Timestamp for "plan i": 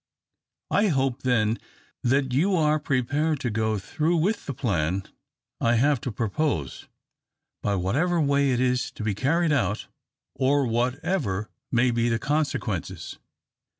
4.55-5.75